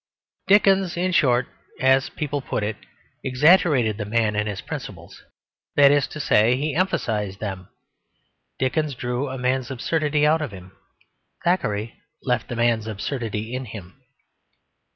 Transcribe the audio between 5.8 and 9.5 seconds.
is to say he emphasised them. Dickens drew a